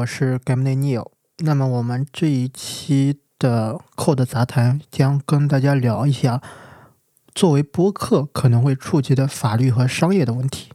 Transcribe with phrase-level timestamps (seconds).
[0.00, 1.10] 我是 Game Neil。
[1.38, 6.40] 那么我们这一期的 Code 杂谈将跟大家聊一下，
[7.34, 10.70] 作为播客可能会触及的法律和商业的问题。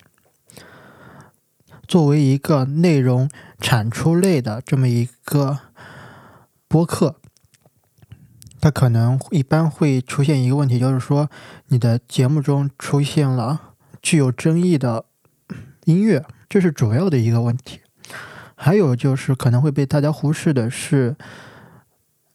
[1.88, 5.60] 作为一个内容产出类的这么一个
[6.68, 7.16] 播客，
[8.60, 11.30] 它可能一般会出现一个问题，就是说
[11.68, 15.06] 你的节目中出现了具有争议的
[15.86, 17.80] 音乐，这是主要的一个问题。
[18.58, 21.16] 还有就是可能会被大家忽视的是，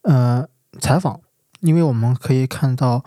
[0.03, 0.47] 呃，
[0.79, 1.21] 采访，
[1.61, 3.03] 因为我们可以看到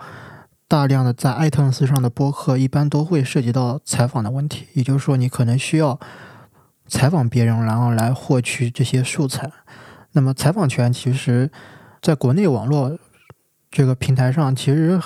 [0.66, 5.98] 大量的在 iTunes 上的播客一般都会涉及到采访的问题，也就是说你可能需要
[6.88, 9.48] 采访别人，然后来获取这些素材。
[10.10, 11.50] 那么采访权其实
[12.02, 12.98] 在国内网络
[13.70, 15.00] 这个平台上其实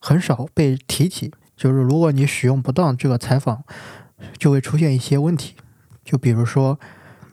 [0.00, 3.62] 很少被提起，就是如果你使用不当这个采访，
[4.36, 5.54] 就会出现一些问题，
[6.04, 6.80] 就比如说。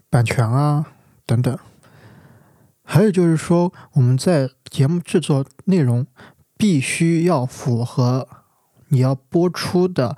[0.09, 0.87] 版权啊，
[1.25, 1.57] 等等，
[2.83, 6.07] 还有就是说，我们在节目制作内容
[6.57, 8.27] 必须要符合
[8.87, 10.15] 你要播出的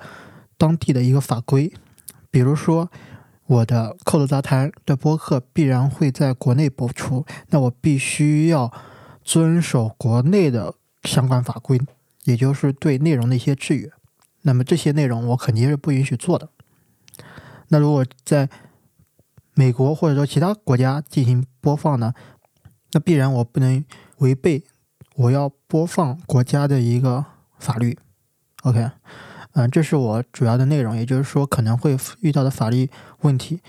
[0.56, 1.72] 当地的一个法规。
[2.30, 2.88] 比如说，
[3.46, 8.72] 我的《扣子杂谈》的播客必然会在国内播出，那我必须要
[9.24, 11.80] 遵守国内的相关法规，
[12.24, 13.90] 也就是对内容的一些制约。
[14.42, 16.48] 那么这些内容我肯定是不允许做的。
[17.68, 18.48] 那如果在
[19.54, 22.14] 美国或者说其他国家进行播放呢，
[22.92, 23.84] 那必然我不能
[24.18, 24.64] 违背
[25.16, 27.24] 我要播放国家的一个
[27.58, 27.98] 法律。
[28.62, 28.90] OK，
[29.52, 32.90] 嗯，这是我主要的内容，也就是说可能会遇到的法律
[33.20, 33.60] 问题。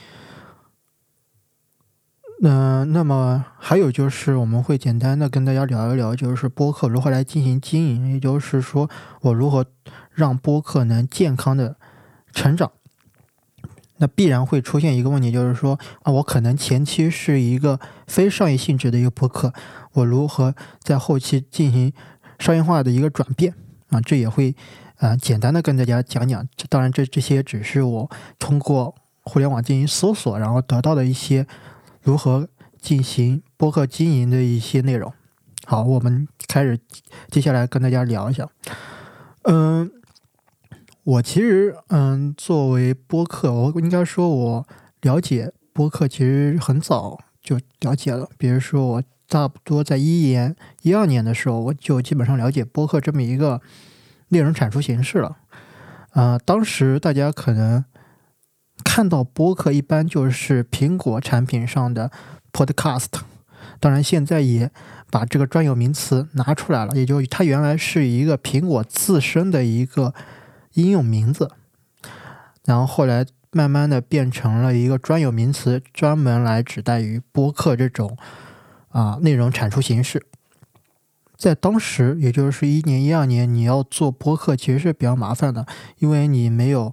[2.44, 8.90] 嗯，那么还有就是我们会简单的跟大家聊一聊，就是播客如何来进行经营，也就是说
[9.22, 9.66] 我如何
[10.12, 11.75] 让播客能健康的
[12.31, 12.72] 成长。
[14.01, 19.53] 那必然会出现一个问题，就是说啊，我可能前期是一个非商业性质的一个播客，
[19.94, 21.94] 我如何在后期进行
[22.40, 23.53] 商业化的一个转变
[23.90, 24.01] 啊？
[24.01, 24.56] 这也会
[24.97, 26.45] 啊简单的跟大家讲讲。
[26.67, 28.09] 当然，这这些只是我
[28.40, 31.45] 通过互联网进行搜索，然后得到的一些
[32.01, 32.50] 如何
[32.81, 35.13] 进行播客经营的一些内容。
[35.66, 36.79] 好，我们开始
[37.29, 38.50] 接下来跟大家聊一下，
[39.44, 39.91] 嗯。
[41.03, 44.67] 我其实，嗯，作为播客，我应该说，我
[45.01, 48.29] 了解播客其实很早就了解了。
[48.38, 53.59] 比如说，我差不多在一年、一二年的时候，我就基本上了解播客这么一个
[54.28, 55.38] 内容产出形式了。
[56.11, 57.84] 啊，当时大家可能
[58.84, 62.11] 看到播客，一般就是苹果产品上的
[62.53, 63.07] Podcast。
[63.79, 64.69] 当然，现在也
[65.09, 70.13] 把这个专有名词拿出来了，也就它原来是一个苹果自身的一个。
[70.74, 71.52] 应用名字，
[72.66, 78.18] 然后后来慢慢的变成了一个专有名词，专门来指代于播客这种
[78.90, 80.26] 啊内容产出形式。
[81.36, 85.66] 在当时，也就是一年一二年，你要做播客其实是比较麻烦的，
[85.98, 86.92] 因为你没有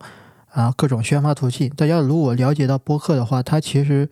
[0.51, 1.69] 啊各种宣发途径。
[1.71, 4.09] 大家如果了解到播客的话，它其实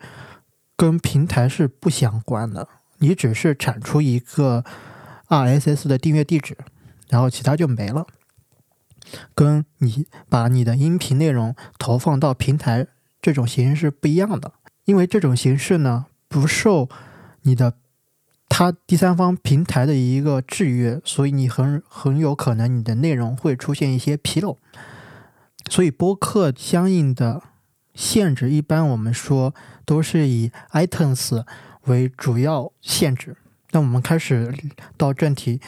[0.75, 2.67] 跟平台是不相关的，
[2.99, 4.63] 你只是产出一个
[5.27, 6.55] RSS 的订阅地址，
[7.09, 8.05] 然后其他就没了。
[9.33, 12.87] 跟你把你的音频内容投放到平台
[13.21, 14.53] 这种形式是不一样的，
[14.85, 16.89] 因为这种形式呢不受
[17.41, 17.73] 你的
[18.49, 24.57] 它第三方平台的一个制约，所以你很很有可能你的内容会出现一些纰漏。
[25.69, 27.43] 所以播客相应的
[27.93, 29.53] 限制，一般我们说
[29.85, 31.43] 都是以 iTunes
[31.85, 33.35] 为主要限制。
[33.71, 34.53] 那我们开始
[34.95, 35.59] 到正题。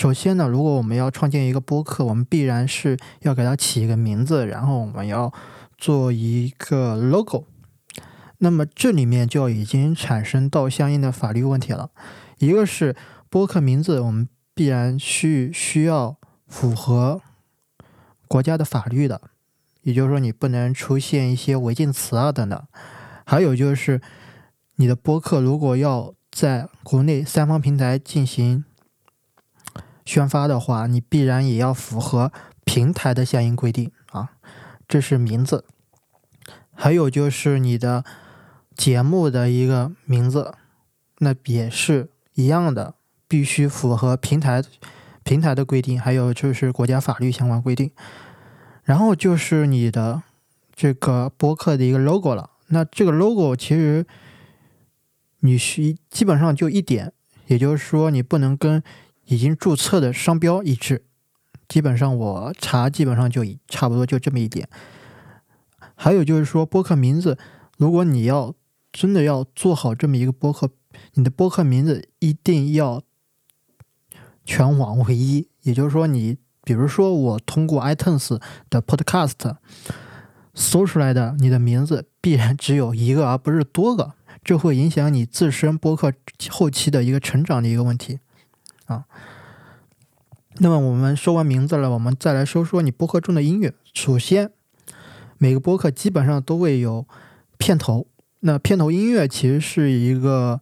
[0.00, 5.30] 首先呢，如果我们要创建一个播客，我们必然是要给它起一个名字，然后我们要
[5.76, 7.44] 做一个 logo。
[8.38, 11.90] 那么这里面就已经产生到相应的法律问题了。
[12.38, 12.96] 一个是
[13.28, 16.16] 播客名字，我们必然需需要
[16.48, 17.20] 符合
[18.26, 19.20] 国家的法律的，
[19.82, 22.58] 也就是说你不能出现一些违禁词啊等等。
[23.26, 24.00] 还有就是
[24.76, 28.64] 你的播客如果要在国内三方平台进行。
[30.10, 32.32] 宣发的话，你必然也要符合
[32.64, 34.32] 平台的相应规定啊，
[34.88, 35.64] 这是名字。
[36.74, 38.04] 还有就是你的
[38.74, 40.52] 节目的一个名字，
[41.18, 42.94] 那也是一样的，
[43.28, 44.64] 必须符合平台
[45.22, 47.92] 平台的规定，还有就是国家法律相关规定。
[48.82, 50.24] 然后就是你的
[50.74, 54.04] 这个播客的一个 logo 了，那这个 logo 其实
[55.38, 57.12] 你需基本上就一点，
[57.46, 58.82] 也就是说你不能跟。
[59.30, 61.04] 已经注册的商标一致，
[61.68, 64.68] 基本上我查基本上就差不多就这么一点。
[65.94, 67.38] 还有就是说，播客名字，
[67.78, 68.52] 如果你要
[68.92, 70.68] 真的要做好这么一个播客，
[71.14, 73.02] 你的播客名字一定要
[74.44, 75.48] 全网唯一。
[75.62, 79.54] 也就是说，你比如说我通过 iTunes 的 Podcast
[80.54, 86.12] 搜出来的，你的名字必然只有一个，而不是多个，这会影响你自身播客
[86.48, 88.18] 后期的一个成长的一个问题
[88.90, 89.04] 啊。
[90.58, 93.72] 那么我们说完名字了，我们再来说说你播客中的音乐。
[93.94, 94.50] 首先，
[95.38, 97.06] 每个播客基本上都会有
[97.56, 98.06] 片头。
[98.40, 100.60] 那片头音乐其实是一个，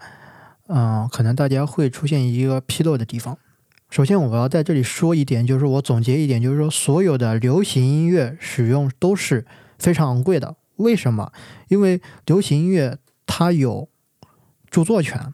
[0.67, 3.39] 嗯，可能大家会出现一个纰漏的地方。
[3.91, 9.47] 首先，我要在这里说一点，就是我总结一点，就是说所有的流行音乐使用都是
[9.79, 10.57] 非常昂贵的。
[10.77, 11.33] 为什么？
[11.69, 13.89] 因为流行音乐它有
[14.71, 15.33] 著作权，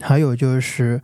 [0.00, 1.02] 还有就是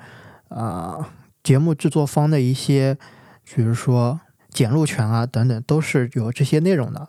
[0.48, 1.14] 啊。
[1.42, 2.98] 节目制作方的一些，
[3.44, 7.08] 比如说剪录权啊等等，都是有这些内容的。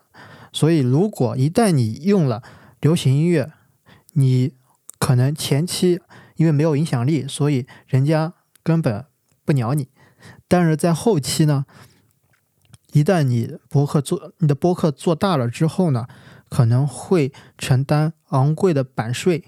[0.53, 2.41] 所以，如果一旦你用了
[2.79, 3.51] 流行音乐，
[4.13, 4.53] 你
[4.97, 5.99] 可能前期
[6.35, 8.33] 因为没有影响力，所以人家
[8.63, 9.05] 根本
[9.43, 9.89] 不鸟你。
[10.47, 11.65] 但是在后期呢，
[12.93, 16.07] 一旦你博客做你的博客做大了之后呢，
[16.49, 19.43] 可能会承担昂贵的版税。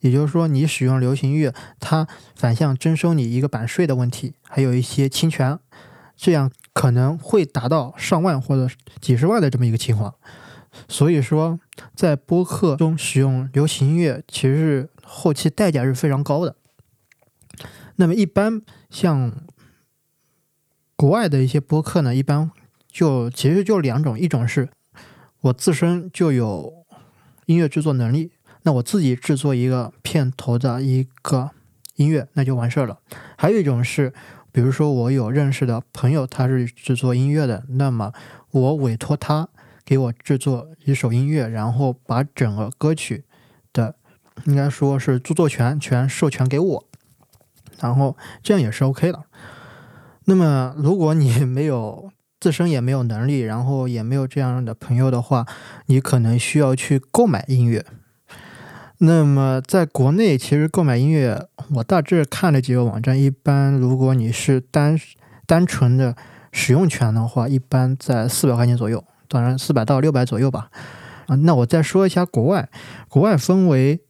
[0.00, 5.58] 也就是说，你使用流行音乐，它反向征收你一个版税的问题，还有一些侵权，
[6.16, 10.14] 这样可能会达到上万或者几十万的这么一个情况。
[10.88, 11.58] 所以说，
[11.94, 16.56] 在播客中使用流行音乐，其实后期代价是非常高的。
[17.96, 19.32] 那么，一般像
[20.96, 22.50] 国外的一些播客呢，一般
[22.88, 24.70] 就其实就两种，一种是
[25.40, 26.72] 我自身就有
[27.46, 28.30] 音乐制作能力。
[28.62, 31.50] 那我自己制作一个片头的一个
[31.96, 32.98] 音乐，那就完事儿了。
[33.36, 34.12] 还有一种是，
[34.52, 38.12] 比如说我有认识的朋友，他是制作音乐的，那么
[38.50, 39.48] 我委托他
[39.84, 43.24] 给我制作一首音乐，然后把整个歌曲
[43.72, 43.96] 的
[44.44, 46.84] 应该说是著作权全授权给我，
[47.80, 49.24] 然后这样也是 OK 的。
[50.24, 55.46] 那么如果你没有自身也没有能力，然后也没有这样的朋友的话，
[55.86, 57.84] 你可能需要去购买音乐。
[59.02, 63.18] 那么，在国内其实购买音乐，我大致看了几个网站。
[63.18, 65.00] 一般如果你是单
[65.46, 66.14] 单纯的
[66.52, 70.70] 使用权的话，一般在四百块钱左右，当然四百到六百左右吧。
[71.28, 72.68] 啊，那我再说一下国外，
[73.08, 74.02] 国外分为，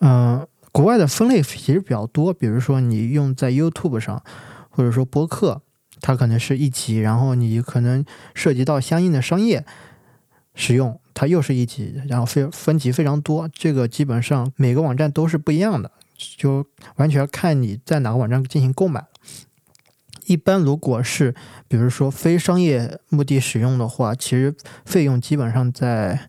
[0.00, 2.32] 嗯，国外的分类其实比较多。
[2.32, 4.22] 比如说你用在 YouTube 上，
[4.70, 5.60] 或者说播客，
[6.00, 8.02] 它可能是一级，然后你可能
[8.32, 9.66] 涉及到相应的商业
[10.54, 11.00] 使用。
[11.16, 15.88] 它又是一级，然后分分级非常多，这个基本上每个网站都是不一样的，
[16.36, 16.66] 就
[16.96, 19.06] 完全看你在哪个网站进行购买。
[20.26, 21.32] 一般如果是
[21.68, 24.52] 比如说非商业目的使用的话，其实
[24.84, 26.28] 费用基本上在，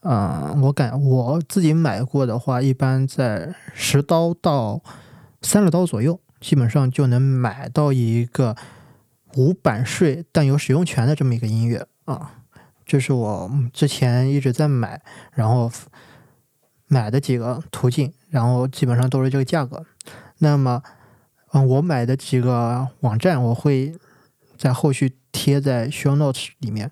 [0.00, 4.82] 啊，我感我自己买过的话，一般在十刀到
[5.42, 8.56] 三十刀左右，基本上就能买到一个
[9.36, 12.37] 无版税但有使用权的这么一个音乐啊。
[12.88, 15.02] 这是我之前一直在买，
[15.34, 15.70] 然后
[16.86, 19.84] 买的几个途径，然后基本上都是这个价格。
[20.38, 20.82] 那么，
[21.52, 23.94] 嗯，我买的几个网站，我会
[24.56, 26.90] 在后续贴在 show notes 里面，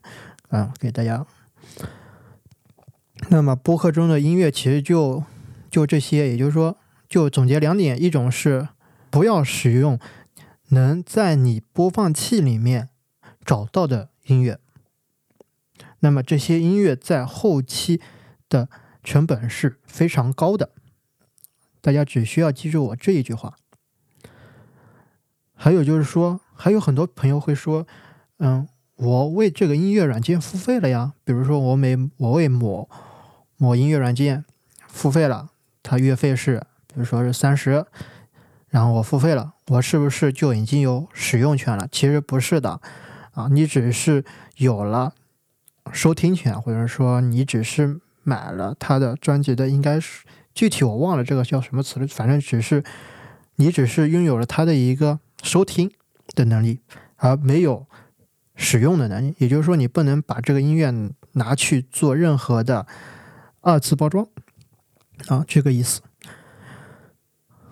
[0.50, 1.24] 嗯，给大家。
[3.30, 5.24] 那么播客中的音乐其实就
[5.70, 6.76] 就这些，也就是说，
[7.08, 8.68] 就总结两点：一种是
[9.08, 9.98] 不要使用
[10.68, 12.90] 能在你播放器里面
[13.42, 14.58] 找到的音乐。
[16.00, 18.00] 那么这些音乐在后期
[18.48, 18.68] 的
[19.02, 20.70] 成本是非常高的，
[21.80, 23.56] 大家只需要记住我这一句话。
[25.54, 27.86] 还有就是说，还有很多朋友会说
[28.38, 32.88] ：“嗯，我为这个音乐软件付费了呀。”比如说，我每我为某
[33.56, 34.44] 某音乐软件
[34.86, 35.48] 付费了，
[35.82, 37.86] 它月费是比如说是三十，
[38.68, 41.88] 然后我付费了，我是不是就已经有使用权了？
[41.90, 42.80] 其实不是的，
[43.32, 44.24] 啊，你只是
[44.56, 45.14] 有了。
[45.92, 50.24] 收听权，或者说你只是买了他的专辑的，应该是
[50.54, 52.06] 具体我忘了这个叫什么词了。
[52.06, 52.84] 反正只是
[53.56, 55.90] 你只是拥有了他的一个收听
[56.34, 56.80] 的能力，
[57.16, 57.86] 而没有
[58.54, 59.34] 使用的能力。
[59.38, 60.92] 也就是说，你不能把这个音乐
[61.32, 62.86] 拿去做任何的
[63.60, 64.26] 二次包装
[65.28, 66.00] 啊，这个意思。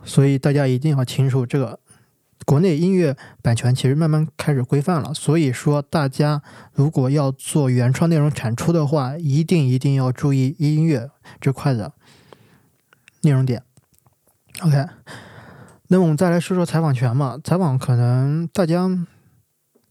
[0.03, 1.81] 所以大家一定要清楚这个。
[2.45, 11.11] 国内音乐版权其实慢慢开始规范了，所以说大家如果要做原创内容产出的话，一定一定要注意音乐
[11.41, 11.93] 这块的
[13.23, 13.63] 内容点。
[14.61, 14.87] OK，
[15.89, 17.39] 那么我们再来说说采访权嘛？
[17.43, 18.89] 采访可能大家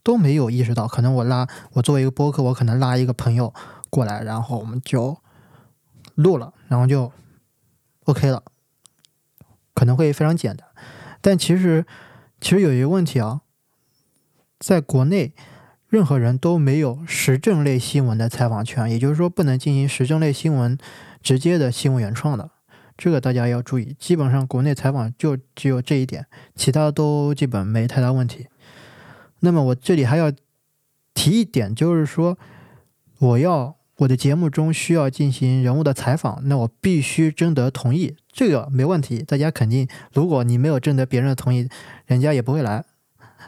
[0.04, 3.54] 都没有意识到，可能我拉我作为一个播客，我可能拉一个朋友，
[3.90, 5.18] 过来，然后我们就
[6.16, 7.12] 录了，然后就
[8.06, 8.44] OK 了，
[9.74, 10.68] 可能会非常简单。
[11.22, 11.86] 但其实，
[12.44, 13.40] 其实有一个问题啊，
[14.60, 15.34] 在国内，
[15.88, 20.78] 任何人都没有时政类新闻的采访权，也就是说，不能进行时政类新闻
[21.22, 22.52] 直接的新闻原创的。
[22.98, 23.96] 这个大家要注意。
[23.98, 28.48] 基本上，国内采访就只有这一点，其他都基本没太大问题。
[29.40, 30.30] 那么，我这里还要
[31.14, 32.38] 提一点，就是说，
[33.20, 38.16] 我要我的节目中需要进行人物的采访，那我必须征得同意。
[38.32, 41.70] 这个没问题，大家肯定，如果你没有征得别人的同意，
[42.08, 42.84] 人家也不会来。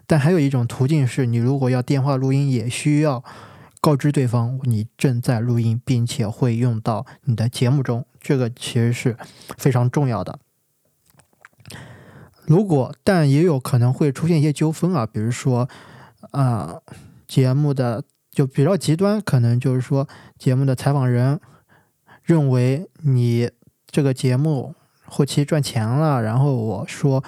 [0.05, 3.23] 但还有一种途径是，你如果要电话录音，也需要
[3.81, 8.05] 告知对方你正在录音，并且会用到你的节目中。
[8.21, 9.17] 这个其实是
[9.57, 10.37] 非常重要的。
[12.45, 15.67] 如果，但也有可能会出现一些纠纷啊，比如说，
[16.29, 16.79] 啊，
[17.27, 18.03] 节目的
[18.35, 21.39] 就比较极端，可能就是说，节目的采访人
[22.21, 23.49] 认为你。
[23.87, 24.75] 这个节目
[25.05, 27.23] 后期赚钱了，然后我说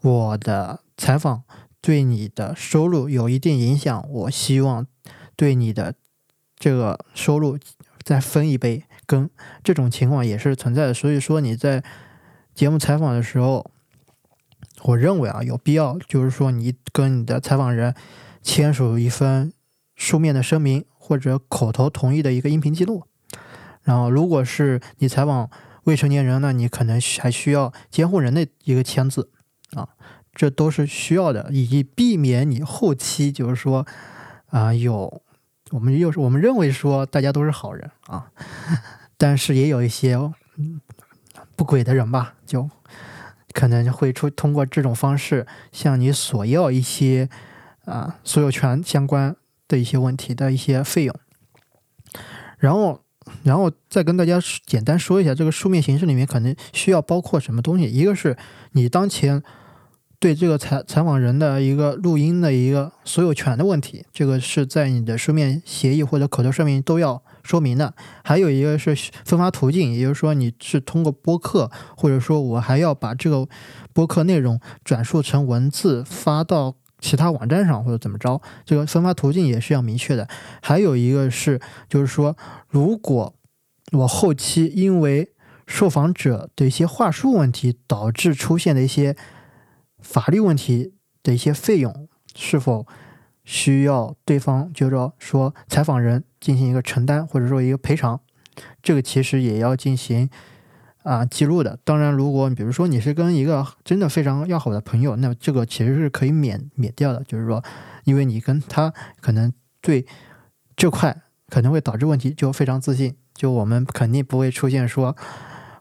[0.00, 1.44] 我的采访
[1.80, 4.84] 对你的收入有一定影响，我希望
[5.36, 5.94] 对你的
[6.56, 7.56] 这个收入
[8.02, 9.30] 再分一杯羹，
[9.62, 10.92] 这种情况也是存在的。
[10.92, 11.84] 所以说你在
[12.52, 13.70] 节目采访的时候，
[14.82, 17.94] 我认为啊有必要，就是说你跟你的采访人
[18.42, 19.52] 签署一份
[19.98, 23.04] 书面的声明或者口头同意的一个音频记录，
[23.82, 25.50] 然后如果是你采访。
[25.84, 29.30] 未成年人呢，你可能还需要监护人的一个签字
[29.72, 29.88] 啊，
[30.34, 33.86] 这都是需要的，以避免你后期就是说
[34.48, 35.22] 啊有
[35.70, 38.30] 我们又是我们认为说大家都是好人啊，
[39.16, 40.18] 但是也有一些
[41.56, 42.68] 不轨的人吧，就
[43.54, 47.30] 可能会出通过这种方式向你索要一些
[47.86, 49.34] 啊所有权相关
[49.68, 51.14] 的一些问题的一些费用，
[52.58, 53.02] 然后。
[53.42, 57.84] 然后再跟大家简单说一下，这个书面形式里面可能需要包括什么东西。
[57.84, 58.34] 一个是
[58.72, 59.42] 你当前
[60.18, 67.92] 对这个采采访人的一个录音的一个所有权的问题，这个是在你的书面协议或者口头声明都要说明的。
[68.24, 68.96] 还有一个是
[69.26, 73.46] 分发途径，也就是说你是通过播客，或者说我还要把这个
[73.92, 76.76] 播客内容转述成文字发到。
[76.98, 80.28] 其他网站上或者怎么着，这个分发途径也是要明确的。
[80.60, 82.36] 还有一个是，就是说，
[82.68, 83.34] 如果
[83.92, 85.32] 我后期因为
[85.66, 89.16] 受访者的一些话术问题导致出现的一些
[90.00, 92.86] 法律问题的一些费用，是否
[93.44, 98.20] 需要对方就是说说采访人进行一个承担或者说一个赔偿，
[98.82, 100.28] 这个其实也要进行。
[101.02, 101.78] 啊，记录的。
[101.84, 107.24] 当然，如果你比如说你是跟一个真的非常要好的朋友，那这个其实是可以免免掉的。
[107.24, 107.62] 就是说，
[108.04, 109.50] 因为你跟他可能
[109.80, 110.04] 对
[110.76, 115.16] 这块可能会导致问题，就非常自信，就我们肯定不会出现说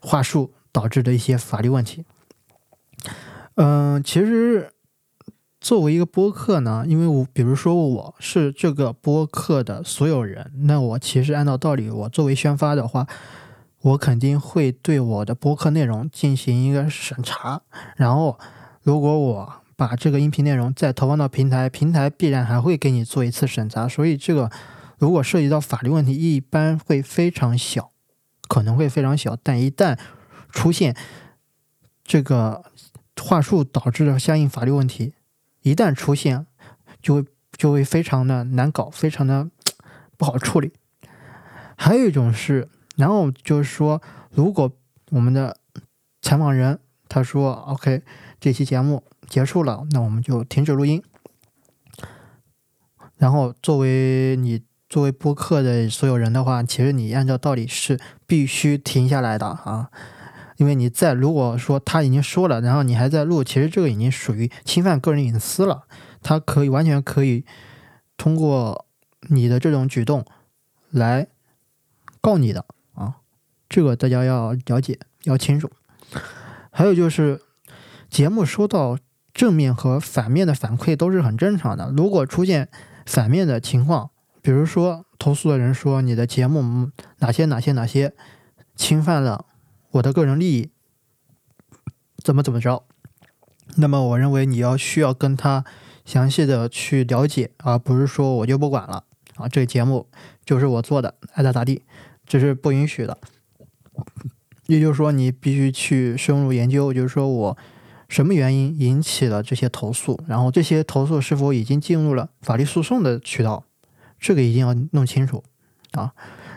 [0.01, 2.05] 话术导致的一些法律问题。
[3.55, 4.71] 嗯，其实
[5.59, 13.05] 作为一个播客呢，因为我比如说我是这个播客的所有人，那我其实按照道理，我作为宣发的话。
[13.87, 17.61] 我肯定会对我的播客内容进行一个审查，
[17.95, 18.37] 然后
[18.81, 23.87] 如果我把这个音频内容再投放到平台，平台必然还会给你做一次审查。
[23.87, 24.51] 所以这个
[24.97, 27.91] 如果涉及到法律问题，一般会非常小，
[28.49, 29.37] 可能会非常小。
[29.41, 29.97] 但一旦
[30.49, 30.93] 出现
[32.03, 32.65] 这个
[33.21, 35.13] 话术导致的相应法律问题，
[35.61, 36.45] 一旦出现，
[37.01, 37.25] 就会
[37.55, 39.49] 就会非常的难搞，非常的
[40.17, 40.73] 不好处理。
[41.77, 42.67] 还有一种是。
[42.97, 44.01] 然后就是说，
[44.31, 44.69] 如果
[45.11, 45.55] 我们的
[46.21, 48.01] 采访人他说 “OK”，
[48.41, 51.01] 这期节目结束了，那我们就停止录音。
[53.15, 59.89] 然后作为你作为播客的所有人的话，其实你按照道理是必须停下来的啊，
[60.57, 65.83] 因为你在如果说他已经说了，然后你还在录，其实这个已经属于侵犯个人隐私了。
[66.23, 67.45] 他可以完全可以
[68.17, 68.85] 通过
[69.29, 70.25] 你的这种举动
[70.89, 71.27] 来
[72.19, 72.65] 告你的。
[73.69, 75.69] 这个大家要了解，要清楚。
[76.71, 77.41] 还有就是，
[78.09, 78.97] 节目收到
[79.33, 81.91] 正面和反面的反馈都是很正常的。
[81.95, 82.69] 如果出现
[83.05, 88.13] 反面的情况，比如说投诉的人说你的节目哪些哪些哪些
[88.75, 89.45] 侵犯了
[89.91, 90.69] 我的个人利益，
[92.23, 92.83] 怎么怎么着，
[93.75, 95.65] 那么我认为你要需要跟他
[96.05, 99.03] 详细的去了解，而不是说我就不管了
[99.35, 100.07] 啊，这个节目
[100.45, 101.83] 就是我做的，爱咋咋地，
[102.25, 103.17] 这是不允许的。
[104.67, 107.57] 也就是说，你必须去深入研究，就是说我
[108.09, 113.63] 什么原因引起了这些投诉，然后这些投诉是否已经进入了法律诉讼的渠道，
[114.19, 115.43] 这个一定要弄清楚
[115.91, 116.13] 啊，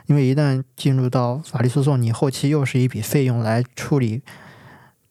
[0.06, 4.23] 因为一旦进入到法律诉讼，你后期又是一笔费用来处理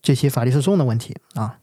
[0.01, 1.59] 这些法律诉讼的问题啊。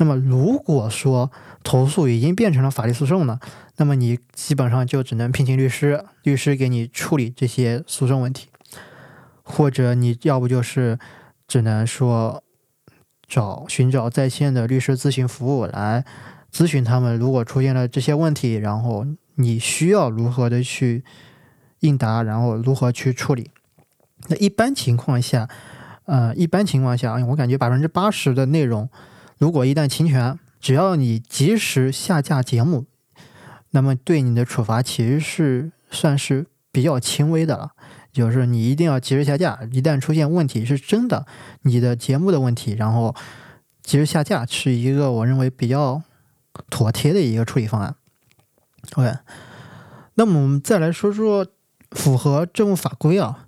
[0.00, 1.32] 那么如果说
[1.64, 3.40] 投诉已经变成了法律诉讼呢，
[3.76, 8.48] 那么你基本上就只能聘请律师，律师给你处理这些诉讼问题，
[9.48, 10.98] 或者你要不就是
[11.46, 12.44] 只能说
[13.26, 16.04] 找寻找在线的律师咨询服务来
[16.52, 21.02] 咨询他们，如果出现了这些问题，然后你需要如何的去
[21.80, 23.50] 应答，然后如何去处理。
[24.28, 25.48] 那一般情况下，
[26.04, 28.88] 呃，一般情况下，我感觉百分之八十的内容。
[29.38, 32.84] 如果一旦侵权，只要你及时下架节目，
[33.70, 37.72] 那么对你的处罚其实是算是比较轻微的了。
[38.18, 41.26] 就是你一定要及时下架，一旦出现问题是真的，
[41.62, 43.14] 你的节目的问题，然后
[43.82, 46.02] 及时下架是一个我认为比较
[46.68, 47.94] 妥帖的一个处理方案。
[48.94, 49.18] OK，
[50.14, 51.46] 那么我们再来说说
[51.92, 53.46] 符合政务法规啊，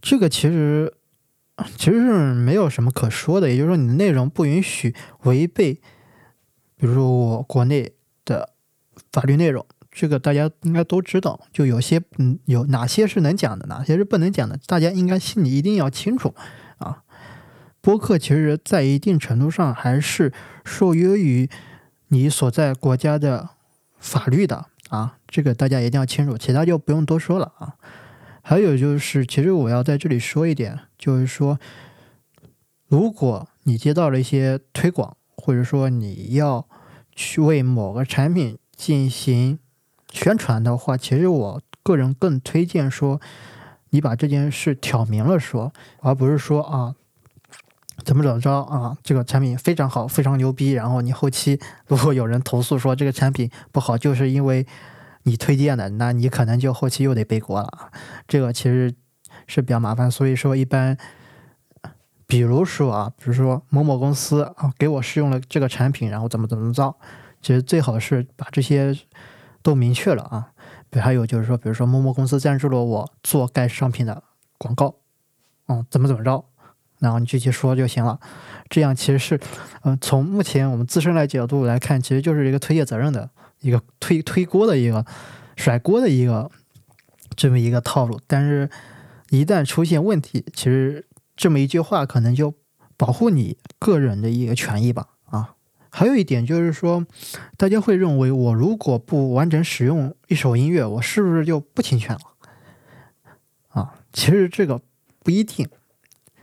[0.00, 0.94] 这个其实。
[1.76, 5.74] 其实是没有什么可说的，也就是说，你的内容不允许违背，
[6.74, 7.92] 比如说我国内
[8.24, 8.54] 的
[9.12, 11.40] 法律内容，这个大家应该都知道。
[11.52, 16.34] 就有些嗯，有哪些是能讲的，哪些是不能讲的，大家应该心里一定要清楚
[16.78, 17.02] 啊。
[17.80, 20.32] 播客其实，在一定程度上还是
[20.64, 21.48] 受约于
[22.08, 23.50] 你所在国家的
[23.98, 27.74] 法律的啊，这个大家一定要清楚，其他就不用多说了啊。
[28.42, 31.58] 还有就是，其实我要在这里说一点，就是说，
[32.86, 36.66] 如果你接到了一些推广，或者说你要
[37.14, 39.58] 去为某个产品进行
[40.12, 43.20] 宣传的话，其实我个人更推荐说，
[43.90, 46.94] 你把这件事挑明了说，而不是说啊，
[48.04, 54.66] 怎么怎么着啊，这个产品非常好，非常牛逼，然后你后期 如果有人投诉说这个产品不好，就是因为。
[55.24, 57.90] 你推荐的，那你可能就后期又得背锅了，
[58.26, 58.90] 这个其实
[59.46, 60.10] 是比较麻烦。
[60.10, 60.96] 所以说，一般，
[62.26, 66.96] 比如说啊，比如说某某公司啊，给我试用了这个产品，然后怎么怎么着，
[67.42, 68.96] 其实最好是把这些
[69.62, 70.52] 都明确了啊。
[70.92, 74.22] 还有就是说，比如说某某公司赞助了我做该商品的
[74.58, 74.96] 广告，
[75.66, 76.44] 嗯，怎么怎么着，
[76.98, 78.18] 然后你具体说就行了。
[78.68, 79.40] 这样其实是，
[79.82, 83.30] 嗯，从目前我们自身来角度来看，其实就是一个推卸责任的。
[83.60, 85.04] 一个推推锅的一个
[85.54, 86.50] 甩锅的一个
[87.36, 88.70] 这么一个套路，但是，
[89.28, 92.54] 一旦出现问题，其实这么一句话可能就
[92.96, 95.08] 保护你个人的一个权益吧。
[95.90, 97.04] 还有一点就是说，
[97.56, 102.20] 大家会认为我如果不完整使用一首音乐，我是不是就不侵权了？
[103.68, 104.80] 啊，其实这个
[105.22, 105.68] 不一定。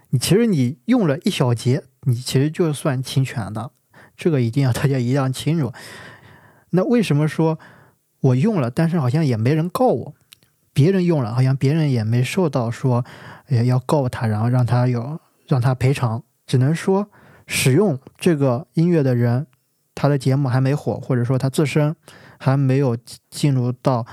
[0.09, 3.71] 你其实你用了一小节，你其实就算侵权的，
[4.15, 5.73] 这个一定要大家一定要清楚。
[6.69, 7.57] 那为什么说
[8.19, 10.13] 我用了，但是好像也没人告我？
[10.73, 13.03] 别人用了，好像别人也没受到说，
[13.47, 16.23] 也要告他，然后让他有让他赔偿。
[16.45, 17.09] 只能说
[17.47, 19.47] 使用这个音乐的人，
[19.95, 21.95] 他的节目还没火，或者说他自身
[22.37, 22.95] 还没有
[23.31, 24.05] 进入到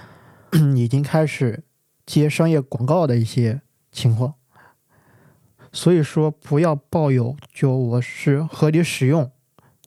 [0.75, 1.62] 已经开始
[2.07, 3.61] 接商业广告的一些
[3.92, 4.35] 情况。
[5.73, 9.31] 所以说，不要抱有就我是合理使用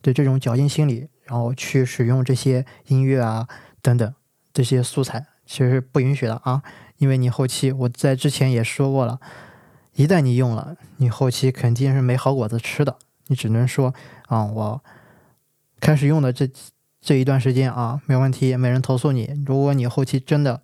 [0.02, 1.08] 的这种侥幸心理。
[1.28, 3.46] 然后去使用这些音乐啊
[3.82, 4.14] 等等
[4.50, 6.62] 这些素材，其实是不允许的啊！
[6.96, 9.20] 因为你后期我在之前也说过了，
[9.92, 12.96] 一旦你用了，你后期肯定是没好果子吃的。
[13.28, 13.94] 你只能说
[14.26, 14.84] 啊，我
[15.80, 16.50] 开始用的这
[17.00, 19.42] 这一段时间啊，没问题，没人投诉你。
[19.46, 20.60] 如果你后期真的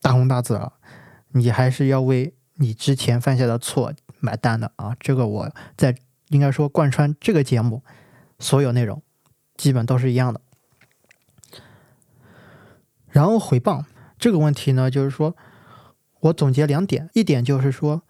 [0.00, 0.74] 大红大紫了，
[1.32, 4.96] 你还是要为你之前犯下的错买单的啊！
[4.98, 5.96] 这个我在
[6.28, 7.82] 应该说贯穿这个节目
[8.38, 9.02] 所有内容。
[9.56, 10.40] 基本都是一样的。
[13.08, 13.84] 然后回谤
[14.16, 15.34] 这个问题呢，就是说
[16.20, 18.02] 我总结两点，一点就是说，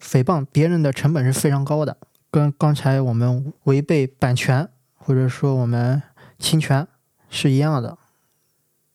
[0.00, 1.96] 诽谤别人的成本是非常高的，
[2.30, 6.02] 跟刚才我们违背版权或者说我们
[6.38, 6.86] 侵权
[7.28, 7.98] 是一样的。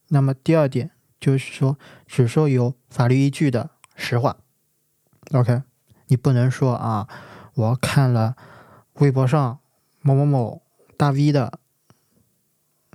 [0.08, 4.36] 那么第二点就是说，只说有法律依据的实话。
[5.32, 5.62] OK，
[6.06, 7.08] 你不能说啊，
[7.54, 8.36] 我看了
[8.94, 9.58] 微博上
[10.00, 10.60] 某某某。
[10.96, 11.58] 大 V 的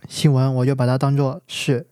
[0.07, 1.89] 新闻，我就把它当做是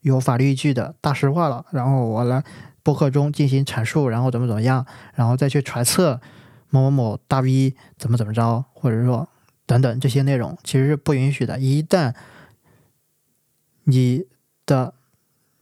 [0.00, 1.66] 有法律依据的大实话了。
[1.70, 2.42] 然后我来
[2.82, 6.18] 播客中进行阐述，然后怎么怎么样，然后再去揣测
[6.74, 9.28] 某某某大 V 怎么怎么着，或者说
[9.64, 11.60] 等等这些内容，其实是不允许的。
[11.60, 12.14] 一旦
[13.84, 14.26] 你
[14.66, 14.94] 的，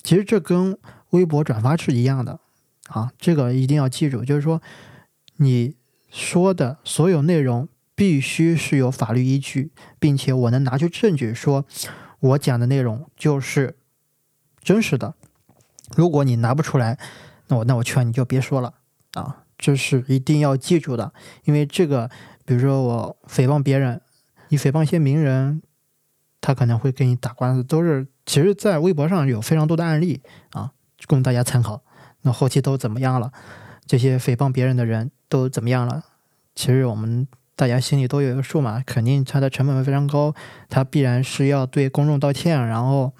[0.03, 0.79] 其实这跟
[1.11, 2.41] 微博转发是一样的
[2.89, 4.63] 啊，这个一定要记住，就是说
[5.37, 5.77] 你
[6.11, 7.69] 说的所有内容。
[7.95, 9.71] 必须是有法律依据，
[10.01, 11.67] 并且我能拿出证据说，
[12.21, 13.77] 我讲的内容就是
[14.63, 15.15] 真实的。
[15.95, 16.99] 如果你拿不出来，
[17.49, 18.75] 那我那我劝你就别说了
[19.13, 21.13] 啊，这是一定要记住的，
[21.45, 22.11] 因为这个，
[22.45, 24.01] 比如说我诽谤别人，
[24.49, 25.63] 你诽谤一些名人，
[26.41, 30.21] 他可能会跟你打官司，都是其实，在微博上有非常多的案例
[30.51, 30.73] 啊，
[31.07, 31.81] 供大家参考。
[32.23, 33.31] 那后期都怎么样了？
[33.87, 36.03] 这些诽谤别人的人都怎么样了？
[36.57, 40.35] 其实我们大家心里都有个数嘛，肯定他的成本非常高，
[40.69, 43.13] 他必然是要对公众道歉，然后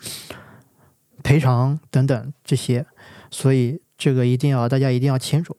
[1.23, 2.85] 赔偿等等这些，
[3.31, 5.57] 所以这个一定要大家一定要清楚。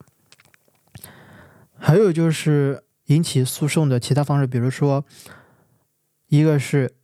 [1.85, 5.03] 还有就是引起诉讼的其他方式，比如说，
[6.29, 6.95] 一个是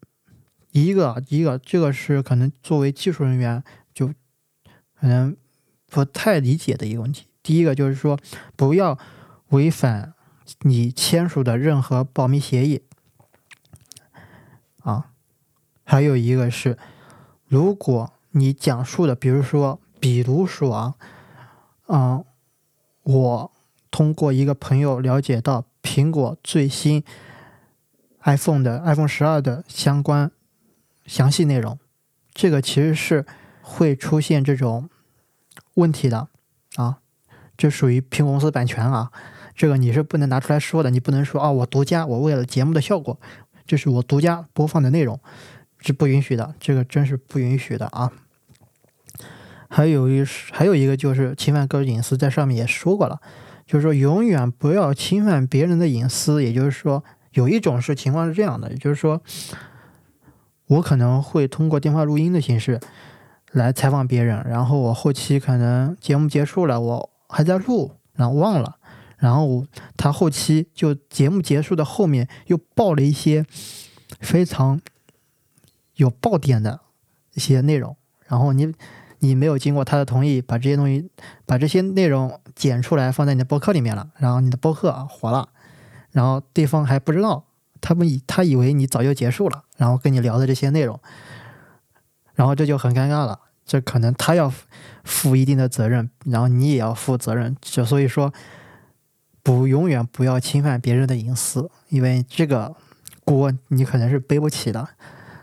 [0.72, 3.62] 一个一个，这个是可能作为技术人员
[3.94, 4.08] 就
[4.98, 5.36] 可能
[5.88, 7.28] 不太理解的一个问题。
[7.44, 8.18] 第一个就是说，
[8.56, 8.98] 不要
[9.50, 10.14] 违反
[10.62, 12.82] 你签署的任何保密协议
[14.84, 15.12] 啊。
[15.84, 16.78] 还有一个是，
[17.50, 20.96] 如果你讲述的，比如说，比如说啊，
[21.88, 22.24] 嗯，
[23.04, 23.52] 我。
[23.92, 27.04] 通过一个朋友了解到苹果最新
[28.24, 30.32] iPhone 的 iPhone 十二的相关
[31.06, 31.80] 详细内容，
[32.34, 33.26] 这个其实是
[33.62, 34.90] 会出现这种
[35.76, 36.28] 问题的
[36.76, 37.00] 啊，
[37.58, 39.12] 这属于苹果公司版权啊，
[39.56, 43.20] 这个你是不能拿出来说的，你不能说啊，我独家，我为了节目的效果，
[43.66, 45.20] 这是我独家播放的内容，
[45.80, 48.12] 是不允许的，这个真是不允许的啊。
[49.70, 53.22] 还有一还有一个就是侵犯个人隐私，在上面也说过了。
[53.70, 56.44] 就是说，永远不要侵犯别人的隐私。
[56.44, 57.04] 也就是说，
[57.34, 59.22] 有一种是情况是这样的，也就是说，
[60.66, 62.80] 我可能会通过电话录音的形式
[63.52, 68.78] 来采访别人，然后我后期可能节目结束了，我还在录，然后忘了，
[69.18, 69.64] 然后
[69.96, 73.46] 他后期就节目结束的后面又爆了一些
[74.20, 74.82] 非常
[75.94, 76.80] 有爆点的
[77.36, 78.74] 一些内容，然后你。
[79.20, 81.10] 你没有经过他的同意，把这些东西、
[81.46, 85.50] 把这些内容剪出来放在你的博客里面了，然后你的博客火了，
[86.12, 87.46] 然后对方还不知道，
[87.82, 91.00] 他们以他以为你早就结束了，然后跟你聊的这些内容，
[92.34, 94.52] 然后这就很尴尬了，这可能他要
[95.04, 98.34] 负一定的责任，然后你也要负责任，就所以说，
[99.44, 102.76] 不永远不要侵犯别人的隐私，因为这个
[103.26, 104.88] 锅你可能是背不起的。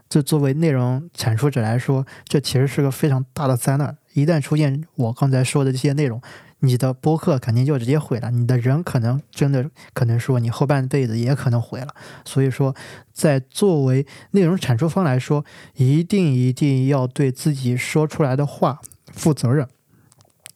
[0.09, 3.97] 这作为内容产出者来说，这其实是个非常大的灾难。
[4.15, 6.23] 一旦出现我刚才说的这些内容，
[6.61, 11.89] 你的播客肯定就直接毁了，你的人可能真的可能说你后半辈子也可能毁了。
[12.25, 12.75] 所以说，
[13.13, 18.81] 在作为内容产出方来说，一定一定要对自己说出来的话
[19.13, 19.69] 负责任，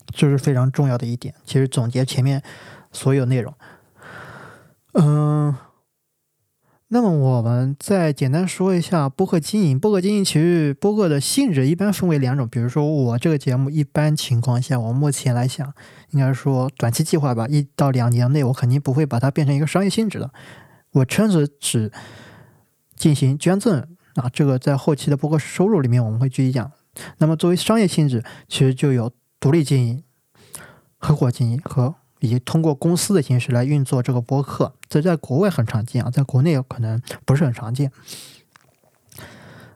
[0.06, 1.34] 这是非常重要的一点。
[1.44, 2.42] 其实总结前面
[2.92, 3.52] 所有内容，
[4.92, 5.56] 嗯。
[6.92, 9.78] 那么我们再简单说一下播客经营。
[9.78, 15.72] 播客经营其实播客的性质一般分为两种，比如说我这个节目，一般情况下，我目前来想，
[16.10, 20.32] 应该说短期计划吧，一到两年内，我肯定不会把它变成一个商业性质的。
[20.90, 21.92] 我称之只
[22.96, 26.72] 进行捐赠啊，这个在后期的播客收入里面我们会具体讲。
[27.18, 30.02] 那么作为商业性质，其实就有独立经营、
[30.98, 31.94] 合伙经营和。
[32.20, 37.90] 以及通过公司的形式来运作这个播客，这在国外很常见啊，在国内可能不是很常见。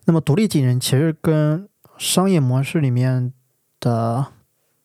[0.05, 3.33] 那么独立经营其实跟商业模式里面
[3.81, 4.27] 的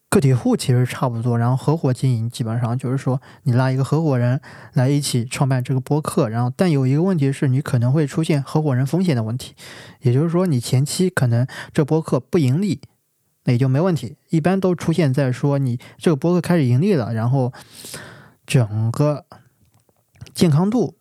[0.09, 4.41] 个体户其实差不多，然后合伙经营基本上就是说你拉一个合伙人
[4.73, 9.53] 来一起创办这个播客，然后但有一个问题是你可能会出现合伙人风险的问题，
[10.01, 12.81] 也就是说你前期可能这播客不盈利。
[13.43, 17.53] 那也就没问题，一般都出现在说你这个博客开始盈利了，然后
[18.45, 19.25] 整个
[20.33, 20.97] 健康度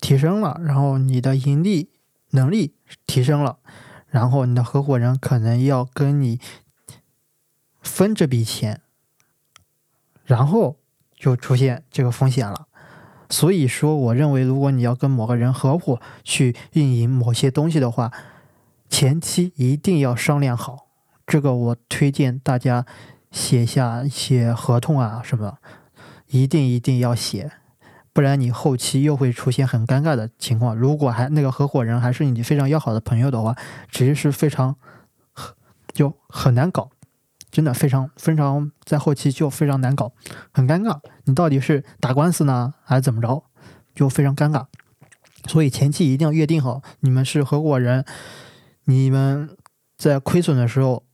[0.00, 1.90] 提升了，然后你的盈利
[2.30, 2.74] 能力
[3.06, 3.58] 提升了，
[4.06, 6.40] 然后你的合伙人可能要跟你
[7.80, 8.80] 分这笔钱，
[10.24, 10.76] 然后
[11.14, 12.68] 就出现这个风险了。
[13.28, 18.12] 所以说，我认为如果你要跟某个人合伙去运营某些东西的话，
[18.88, 20.88] 前期一定要商量好。
[21.32, 22.84] 这个我推荐大家
[23.30, 25.56] 写下写合同啊什么，
[26.26, 27.50] 一定一定要写，
[28.12, 30.76] 不然你后期又会出现很尴尬的情况。
[30.76, 33.56] 如果还那个合伙人还是你非常要好的朋友的话，
[33.90, 34.76] 其实是非常
[35.94, 36.90] 就很难搞，
[37.50, 40.12] 真的非常非常在后期就非常难搞，
[40.52, 41.00] 很尴尬。
[41.24, 43.42] 你到底是打官司呢，还是怎么着，
[43.94, 44.66] 就非常尴尬。
[45.46, 48.04] 所以前期一定要约定好，你们是合伙人，
[48.84, 49.48] 你们
[49.96, 51.04] 在亏损的时候。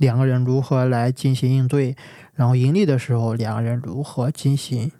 [0.00, 1.94] 两个人如何来进行应对？
[2.32, 4.90] 然后盈利的时候，两个人如何进行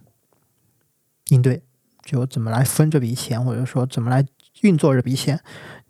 [1.31, 1.63] 应对？
[2.05, 4.27] 就怎么来分这笔钱，或者说怎么来
[4.61, 5.41] 运作这笔钱，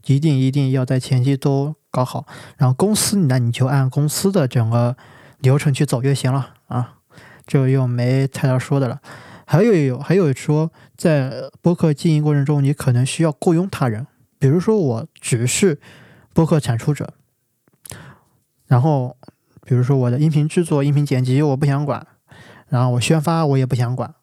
[0.06, 2.24] 一定一定要在前期都搞好。
[2.56, 4.96] 然后公司，那你就按公司的整个
[5.40, 6.98] 流程去走就行了啊，
[7.46, 9.00] 这个又没太大说的了。
[9.44, 14.06] 还有有还有说，在播客经营过程中，你可能需要雇佣他人，
[14.38, 15.80] 比如说我只是
[16.32, 17.14] 播客产出者，
[18.70, 19.16] 然后
[19.66, 22.06] 比如说我的音频制作、音频剪辑我不想管，
[22.68, 24.14] 然后我宣发我也不想管，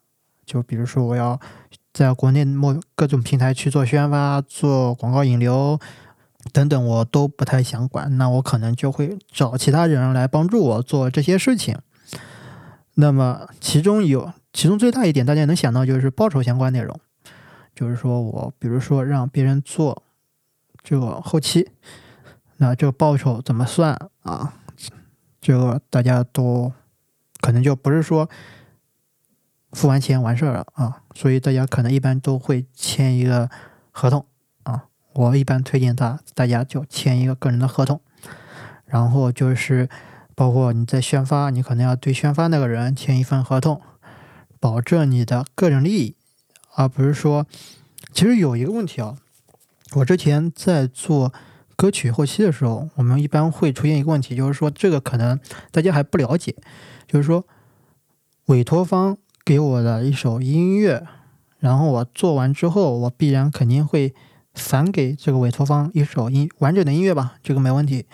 [0.46, 1.38] 就比如说我要
[1.92, 5.78] 在国内某各种平台去做宣发、做广告引流。
[6.50, 11.76] 等等，我都不太想管，那我可能就会找其他人来帮助我做这些事情。
[12.94, 16.98] 那么其中有，其中最大一点，大家能想到就是报酬相关内容，
[17.74, 20.02] 就是说我比如说让别人做
[20.82, 21.68] 这个后期，
[22.58, 24.52] 那这个报酬怎么算啊？
[25.40, 26.72] 这个大家都
[27.40, 28.28] 可能就不是说
[29.72, 33.48] 付完钱完事儿了啊，所以大家可能一般都会签一个
[33.90, 34.26] 合同
[34.64, 34.86] 啊。
[35.14, 38.00] 我一般推荐大大家就签一个个人的合同，
[38.84, 39.88] 然后就是
[40.34, 43.80] 包括你在宣发，你可能要对宣发那个人签一份合同，
[44.58, 46.16] 保证你的个人利益，
[46.74, 47.46] 而不是说，
[48.12, 49.16] 其实有一个问题啊，
[49.94, 51.32] 我之前在做
[51.78, 55.38] 歌曲后期的时候，我们一般会出现一个问题，就是说这个可能
[55.70, 56.56] 大家还不了解，
[57.06, 57.46] 就是说
[58.46, 61.06] 委托方给我的一首音乐，
[61.60, 64.12] 然后我做完之后，我必然肯定会。
[64.54, 68.06] 返给这个委托方一首音完整的音乐吧，这个没问题。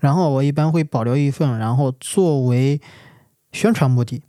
[0.00, 2.80] 然后我一般会保留一份，然后作为
[3.52, 4.20] 宣传目的。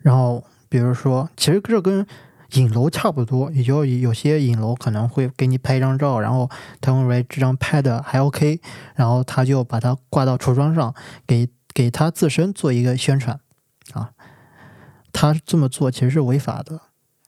[0.00, 2.06] 然后比如说，其实这跟
[2.52, 6.48] 影楼差不多，也就有些影楼可能会给你拍一张照，然后
[6.80, 8.60] 他认为这张拍的还 OK，
[8.94, 10.94] 然后他就把它挂到橱窗上，
[11.26, 13.40] 给给他自身做一个宣传
[13.92, 14.10] 啊。
[15.12, 16.80] 他这么做其实是违法的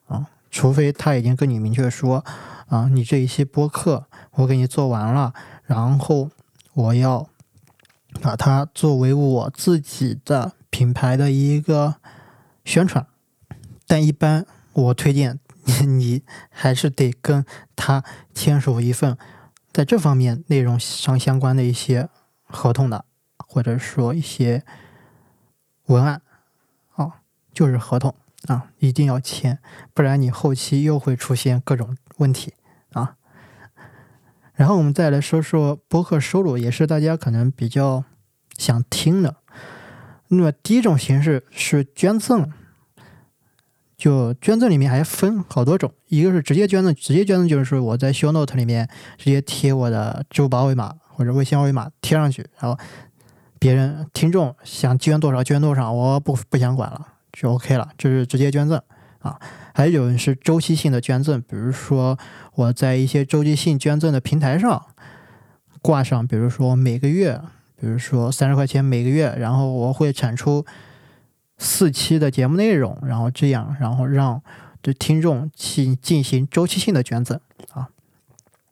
[0.06, 0.26] 啊。
[0.50, 2.24] 除非他已经跟你明确说，
[2.68, 6.30] 啊，你这一期播客我给你做完了，然后
[6.74, 7.28] 我要
[8.22, 11.96] 把它作为我自己的品牌的一个
[12.64, 13.06] 宣传。
[13.86, 14.46] 但一般
[14.82, 15.38] 我推荐
[15.86, 17.44] 你还是得跟
[17.76, 18.02] 他
[18.34, 19.16] 签署一份
[19.72, 22.08] 在这方面内容上相关的一些
[22.44, 23.04] 合同的，
[23.36, 24.64] 或者说一些
[25.86, 26.22] 文案，
[26.94, 27.20] 啊，
[27.52, 28.14] 就是合同。
[28.46, 29.58] 啊，一定要签，
[29.92, 32.54] 不然你后期又会出现各种问题
[32.92, 33.16] 啊。
[34.54, 38.04] 然后我们再来说说博客收入，也是大家可能比较
[38.56, 39.38] 想听的。
[40.28, 42.52] 那么第一种形式是捐赠，
[43.98, 52.78] 就捐赠里面还分好多种，一个是直接捐赠，直接捐赠就是说我在 show note 里面直接贴我的支付宝二维码或者微信二维码贴上去，然后
[53.58, 57.08] 别人听众想捐多少捐多少，我不不想管了。
[57.32, 58.80] 就 OK 了，就是直接捐赠
[59.18, 59.38] 啊。
[59.74, 62.16] 还有种是周期性的捐赠，比如说
[62.54, 64.86] 我在一些周期性捐赠的平台上
[65.82, 67.40] 挂上，比如说每个月，
[67.80, 70.64] 比如说三十块钱每个月，然后我会产出
[71.58, 74.40] 四期的节目内容，然后这样，然后让
[74.80, 77.38] 对听众去进行周期性的捐赠
[77.72, 77.88] 啊。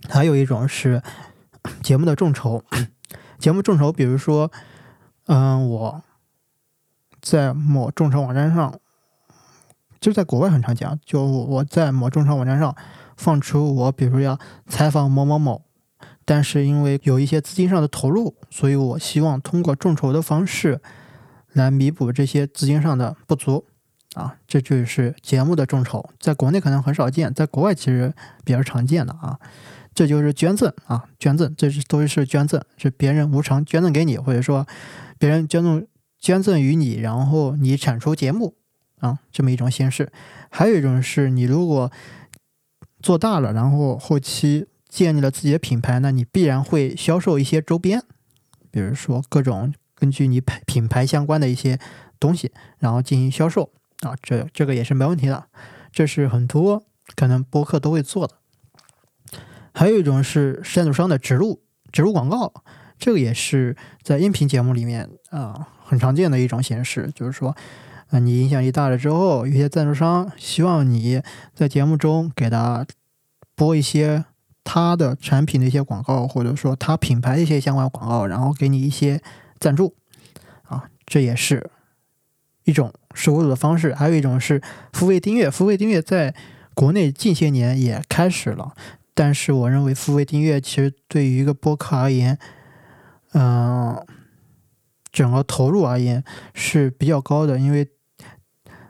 [0.08, 1.02] 还有一种是
[1.82, 2.64] 节目的众筹，
[3.38, 4.50] 节目众筹，比如说，
[5.26, 6.02] 嗯，我。
[7.22, 8.78] 在某众筹网站上，
[9.98, 10.88] 就在国外很常见。
[11.04, 12.72] 就我在某众筹网站上
[13.16, 15.62] 放出我，比如说要采访某某某，
[16.24, 20.80] 但是因为有一些资金上的投入，所以我希望通过众筹的方式
[21.56, 23.64] 来弥补这些资金上的不足。
[24.14, 28.14] 啊，这就是节目的众筹，在国内可能很少见，在国外其实
[28.44, 29.38] 比较常见的啊。
[29.94, 34.66] 这就是捐赠啊，捐赠，这是都是捐赠，是别人无偿捐赠给你，或者说
[35.18, 35.86] 别人捐赠。
[36.18, 38.56] 捐赠于你，然后你产出节目
[38.98, 40.10] 啊，这么一种形式。
[40.50, 41.92] 还有一种是你如果
[43.00, 48.02] 做大了，然后后期建立了自己的品牌，那你必然会销售一些周边，
[48.70, 51.78] 比如说各种根据你牌品牌相关的一些
[52.20, 55.46] 东西，然后进行销售啊，这这个也是没问题的。
[55.90, 56.84] 这是很多
[57.16, 58.34] 可能播客都会做的。
[59.72, 62.52] 还有一种是赞助商的植入植入广告，
[62.98, 65.68] 这个也是在音频节目里面啊。
[65.88, 67.56] 很常见的一种形式，就是说，
[68.08, 71.22] 啊，你影响力大了之后，有些赞助商希望你
[71.54, 72.84] 在节目中给他
[73.54, 74.24] 播一些
[74.64, 79.22] 他的产品的一些广告，或者说他品牌的一些相关广告，然后给你一些
[79.58, 79.94] 赞助，
[80.62, 81.70] 啊，这也是
[82.64, 83.94] 一种收入的方式。
[83.94, 84.60] 还有一种是
[84.92, 86.34] 付费订阅，付费订阅在
[86.74, 88.74] 国内近些年也开始了，
[89.14, 92.38] 但是我认为付费订阅其实对于一个播客而言，
[93.32, 94.06] 嗯。
[95.12, 97.88] 整个投入而言是比较高的，因为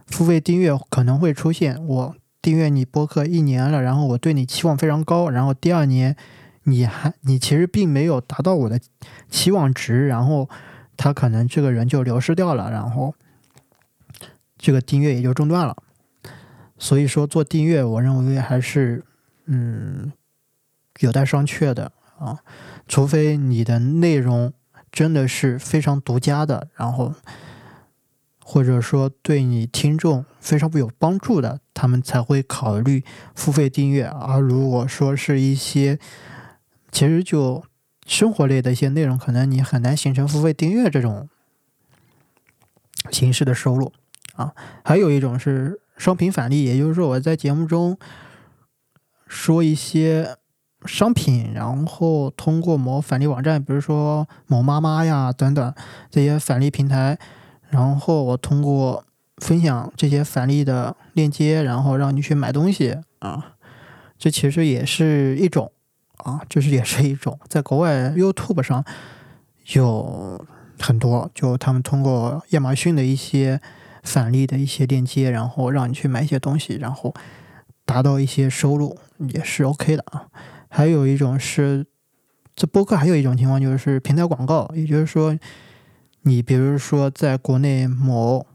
[0.09, 6.17] 付费订阅可能会出现我订阅你播客一年了，然后我对你期望非常高，然后第二年
[6.69, 8.81] 你还你其实并没有达到我的
[9.31, 10.49] 期望值，然后
[10.97, 13.15] 他可能这个人就流失掉了，然后
[14.59, 15.77] 这个订阅也就中断了。
[16.77, 19.05] 所以说做订阅，我认为还是
[19.47, 20.13] 嗯
[20.99, 22.41] 有待商榷的啊，
[22.89, 24.53] 除非你的内容
[24.91, 27.15] 真的是非常独家的，然后
[28.45, 34.05] 或者说对你听众非常有帮助的，他们才会考虑付费订阅。
[34.05, 35.99] 而如果说是一些
[36.91, 37.65] 其实就
[38.07, 41.29] 生活类的一些内容，可能你很难形成付费订阅这种
[43.11, 43.93] 形式的收入
[44.35, 44.53] 啊。
[44.85, 45.81] 还有一种是。
[45.99, 47.97] 商品返利，也就是说我在节目中
[49.27, 50.37] 说一些
[50.85, 55.75] 商品，然后通过某返利网站，比如说某妈妈呀等等
[56.11, 57.19] 这些返利平台，
[57.71, 59.07] 然后我通过
[59.39, 63.55] 分享这些返利的链接，然后让你去买东西啊，
[64.19, 65.73] 这其实也是一种
[66.19, 68.85] 啊，就是也是一种，在国外 YouTube 上
[69.73, 70.45] 有
[70.79, 73.61] 很多，就他们通过亚马逊的一些。
[74.07, 77.13] 返利的一些链接，然后让你去买一些东西，然后
[77.85, 80.29] 达到一些收入也是 OK 的啊。
[80.69, 81.85] 还有一种是，
[82.55, 85.37] 这播客还有一种情况就是平台广告，也就是说，
[86.23, 88.47] 你比如说在国内某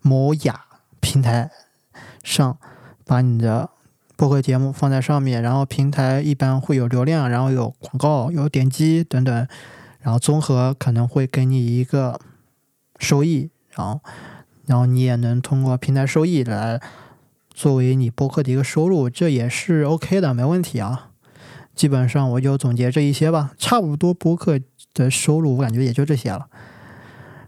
[0.00, 0.64] 某雅
[0.98, 1.48] 平台
[2.24, 2.58] 上
[3.04, 3.70] 把你的
[4.20, 9.48] 播客节目放在上面，然后平台一般会有流量，然后有广告、有点击等等，
[10.00, 12.20] 然后综合可能会给你一个
[12.98, 13.48] 收益。
[13.70, 13.98] 然后，
[14.66, 16.78] 然后你也能通过平台收益来
[17.48, 21.08] 作为你播客的一个收入，这也是 OK 的，没问题啊。
[21.74, 24.60] 基本上我就总结这一些吧，差不多播客
[24.92, 26.48] 的收入我感觉也就这些了。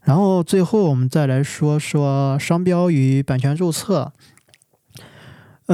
[0.04, 4.14] 然后最后我们再来说说商标与版权注册。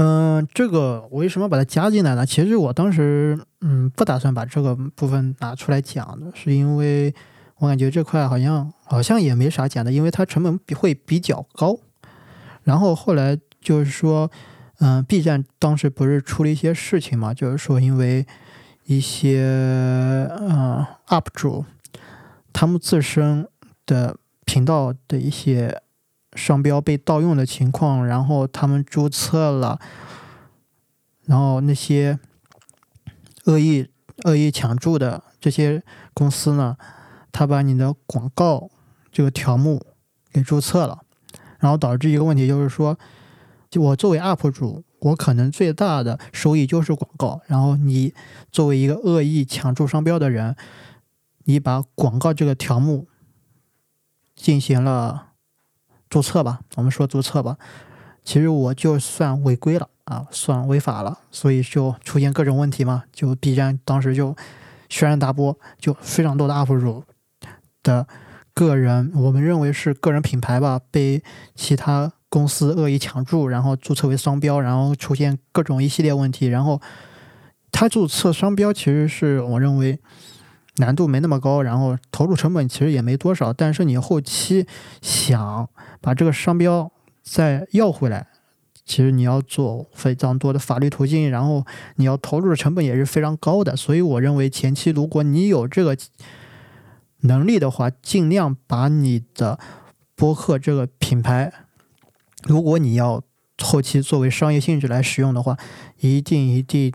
[0.01, 2.25] 嗯，这个我为什么把它加进来呢？
[2.25, 7.13] 其实我当时嗯不打算把这个部分拿出来讲的，是因为。
[7.61, 11.77] 我感觉这块好像好像也没啥讲的，因为它成本比会比较高。
[12.63, 14.31] 然后后来就是说，
[14.79, 18.25] 嗯，B 站当时不是出了一些事情嘛，就是说因为
[18.85, 19.41] 一些
[20.39, 21.65] 嗯 UP 主
[22.53, 23.49] 他们自身
[23.85, 25.83] 的频道的一些
[26.39, 29.79] 商标被盗用的情况，然后他们注册了，
[31.27, 32.19] 然后那些
[33.45, 33.91] 恶意
[34.25, 35.83] 恶意抢注的这些
[36.15, 36.77] 公司呢。
[37.31, 38.71] 他把你的广告
[39.13, 39.85] 这个条目
[40.33, 41.03] 给注册了，
[41.59, 42.99] 然后导致一个问题，就是说，
[43.71, 47.41] 就我作为 UP 主，我可能最大的收益就是广告。
[47.47, 48.13] 然后你
[48.51, 50.57] 作为一个恶意抢注商标的人，
[51.45, 53.07] 你把广告这个条目
[54.35, 55.28] 进行了
[56.09, 57.57] 注册吧，我们说注册吧，
[58.25, 63.05] 其实我就算违规了啊，算违法了，所以就出现各种问题嘛。
[63.13, 64.35] 就 B 站当时就
[64.89, 67.05] 轩然大波，就非常多的 UP 主。
[67.83, 68.07] 的
[68.53, 71.23] 个人，我们认为是个人品牌吧，被
[71.55, 76.49] 其他公司恶意抢注，然后注册为商标，然后出现各种一系列问题。
[76.49, 76.81] 然后
[77.71, 79.99] 他注册商标，其实是我认为
[80.79, 83.53] 难度没那么高，然后投入成本其实也没多少。
[83.53, 84.67] 但是你后期
[85.01, 85.69] 想
[86.01, 86.91] 把这个商标
[87.23, 88.27] 再要回来，
[88.85, 91.65] 其实你要做非常多的法律途径，然后
[91.97, 93.77] 你要投入的成本也是非常高的。
[93.77, 95.97] 所以我认为前期如果你有这个。
[97.23, 99.59] 能力的话，尽量把你的
[100.15, 101.53] 播客这个品牌，
[102.45, 103.21] 如果你要
[103.61, 105.57] 后期作为商业性质来使用的话，
[105.99, 106.93] 一定一定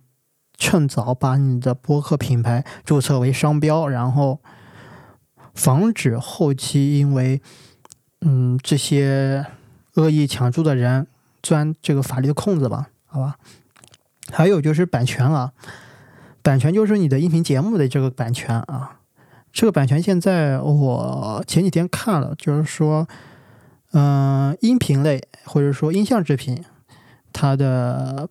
[0.58, 4.40] 趁早把你的播客品牌注册为商标，然后
[5.54, 7.42] 防止后期因为
[8.22, 9.46] 嗯这些
[9.96, 11.08] 恶意抢注的人
[11.42, 13.38] 钻这个法律的空子吧，好吧？
[14.32, 15.52] 还有就是版权啊，
[16.42, 19.00] 版权就是你的音频节目的这个版权啊。
[19.52, 23.08] 这个版权现在我前几天看了，就是说，
[23.92, 26.64] 嗯，音频类或者说音像制品，
[27.32, 28.30] 它的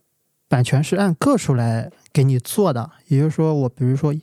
[0.48, 2.90] 版权是按个数来给你做的。
[3.08, 4.14] 也就是说，我比如说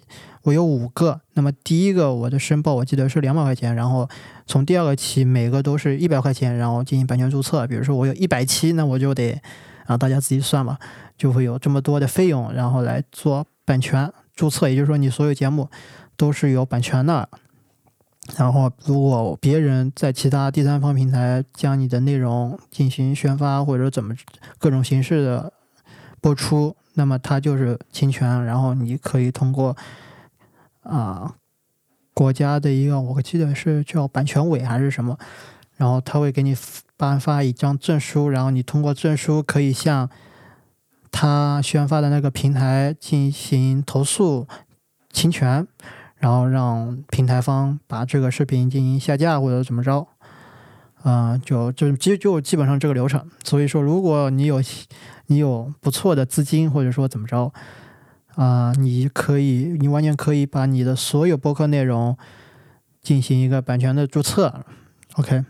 [0.43, 4.07] 我有五个，那么第一个我的申报我记得是两百块钱，然后
[4.45, 7.65] 从第二个起每个都是一百块钱，然后进行版权注册。
[7.67, 9.41] 比如说我有一百期，那我就得
[9.85, 10.77] 啊大家自己算吧，
[11.17, 14.69] 就会有这么多的费用，然后来做版权注册。
[14.69, 15.67] 也就是说，你所有节目。
[16.19, 17.29] 都是有版权的，
[18.35, 24.13] 然后如果别人在其他第三方平台将你的内容进行宣发或者怎么
[24.57, 25.53] 各种形式的
[26.19, 29.77] 播出，那么它就是侵权，然后你可以通过
[30.83, 31.33] 啊
[32.13, 35.17] 国家的一个我记得是叫版权委还是什么，
[35.77, 36.53] 然后他会给你
[36.97, 40.09] 颁发一张证书，然后你通过证书可以向
[41.09, 44.45] 他宣发的那个平台进行投诉
[45.13, 45.65] 侵权，
[46.17, 50.05] 然后让平台方把这个视频进行下架或者怎么着，
[51.03, 53.25] 啊、就就基就基本上这个流程。
[53.43, 54.61] 所以说，如果你有
[55.27, 57.51] 你有不错的资金，或者说怎么着，
[58.35, 62.17] 啊、你可以，你完全可以把你的所有博客内容
[63.01, 64.65] 进行一个版权的注册
[65.15, 65.45] ，OK。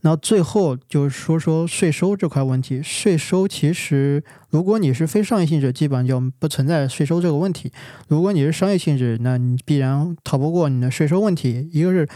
[0.00, 2.82] 然后最后就说说税收这块问题。
[2.82, 7.70] 税收其实，如果你是非商业性质，基本上就不存在税收这个问题；
[8.08, 11.70] 如果你是商业性质，那你必然逃不过你的税收问题。
[11.72, 12.08] 一个是，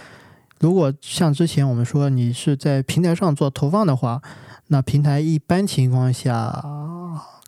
[0.58, 4.22] 如果像之前我们说你是在平台上做投放的话，
[4.68, 6.64] 那平台一般情况下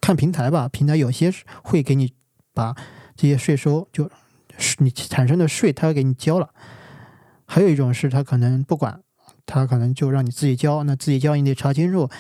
[0.01, 1.33] 看平台吧，平台有些
[1.63, 2.13] 会给你
[2.53, 2.75] 把
[3.17, 4.11] 这些税收就
[4.59, 6.51] 是你产生的税，他给你交了。
[7.47, 9.01] 还有一种是他可能不管，
[9.47, 12.11] 他可能就让你自己交，那自己交你得查清楚，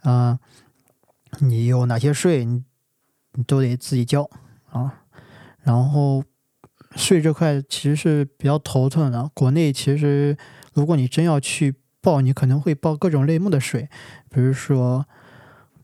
[0.00, 0.38] 啊、
[1.40, 2.64] 你有哪些税，你
[3.46, 4.28] 都得自己交
[4.70, 5.02] 啊。
[5.60, 6.24] 然后
[6.98, 10.36] 税这块其实是比较头疼的，国内其实
[10.74, 13.88] 如果你真要去报，你可能会报各种类目的税，
[14.28, 15.06] 比如说，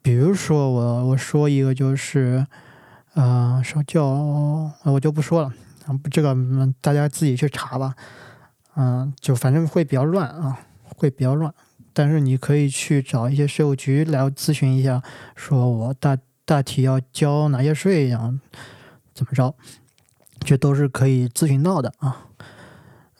[0.02, 2.46] 比如说我我说一个就是，
[3.14, 5.52] 呃，说叫我就不说了，
[6.10, 6.36] 这个
[6.80, 7.94] 大家自己去查吧，
[8.76, 10.58] 嗯、就反正会比较乱啊，
[10.96, 11.54] 会比较乱。
[11.92, 15.00] 但是你可以去找一些税务局来咨询一下，
[15.36, 18.34] 说我大大体要交哪些税，呀
[19.14, 19.54] 怎么着，
[20.44, 22.26] 这都是可以咨询到的啊。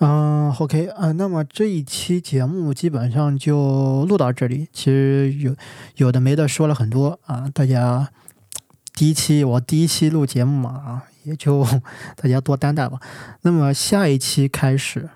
[0.00, 4.68] 嗯，OK 啊、那么这一期节目基本上就录到这里。
[4.72, 5.54] 其实有
[5.96, 8.10] 有的没的说了很多啊，大家
[8.94, 11.64] 第一期我第一期录节目嘛啊，也就
[12.16, 13.00] 大家多担待吧。
[13.42, 15.08] 那么下一期开始，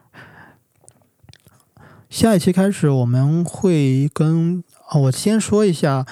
[2.09, 6.07] 下一期开始我们会跟啊，我先说一下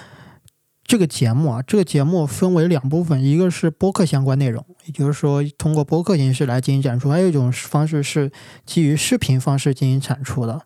[0.84, 8.32] 这个节目啊，这个节目分为两部分，一个是播客相关内容，也就是说通过播客形式来进行展出，还有一种方式是
[8.64, 10.62] 基于视频方式进行产出的。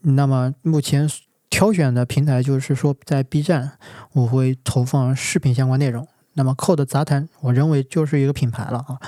[0.00, 1.08] 那么目前
[1.50, 3.72] 挑选的平台就是说，在 B 站
[4.12, 6.08] 我会投放视频相关内容。
[6.34, 8.98] 那么 Code 杂谈，我认为就是一个品牌了啊，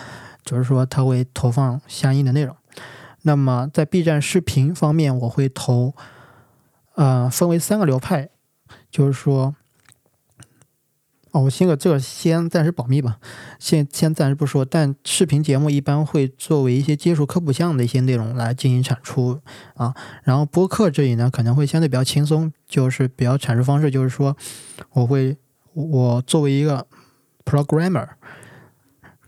[0.44, 2.54] 就是说它会投放相应的内容。
[3.22, 5.94] 那么在 B 站视频方面，我会投，
[6.96, 8.28] 呃，分为三个流派，
[8.90, 9.54] 就是说，
[11.34, 13.18] 哦，我先个这个先暂时保密吧，
[13.58, 14.64] 先先暂时不说。
[14.64, 19.40] 但视频节目一般会作为一些接触科普项的一些内容来进行产出
[19.74, 19.92] 啊。
[20.22, 24.36] 然后播客这里呢，可能会相对比较轻松，就是比较阐述方式，就是说，
[24.92, 25.36] 我会
[25.72, 26.86] 我作为一个
[27.44, 28.06] programmer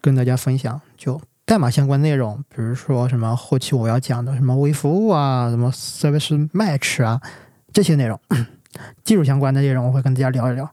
[0.00, 7.20] 跟大家分享，就代码相关内容，比如说什么后期我要讲的什么微服务啊，什么 service match 啊
[7.72, 8.20] 这些内容，
[9.02, 10.72] 技术相关的内容我会跟大家聊一聊。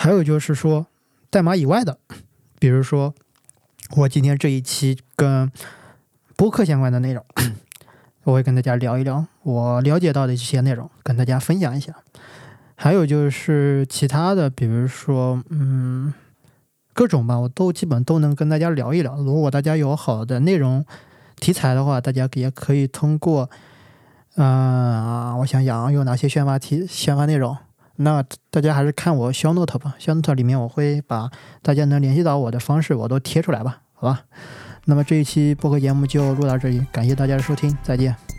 [0.00, 0.86] 还有就是说
[1.28, 1.98] 代码以外的，
[2.60, 3.12] 比如说
[3.96, 5.50] 我今天这一期跟
[6.36, 7.24] 播客相关的内容，
[8.22, 11.92] 我会跟大家聊一聊我了解到的一些内容，跟大家分享一下。
[12.76, 16.14] 还有就是其他的，比如说嗯。
[16.94, 19.16] 各种吧，我都基本都能跟大家聊一聊。
[19.18, 20.84] 如果大家有好的内容
[21.36, 23.48] 题材的话，大家也可以通过，
[24.34, 27.56] 嗯、我想想啊，有哪些宣发题、宣发内容？
[28.00, 31.28] 那大家还是看我 show note 吧，show note 里面我会把
[31.62, 34.22] 大家能联系到我的方式我都贴出来吧，好吧？
[34.84, 38.37] 那么这一期播客节目就录到这里，感谢大家的收听，再见。